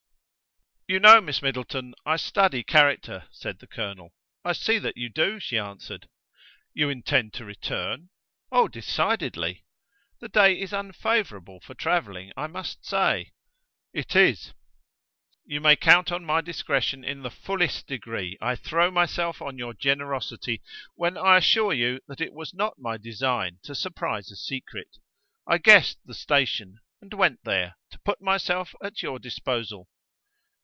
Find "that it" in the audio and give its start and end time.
22.09-22.33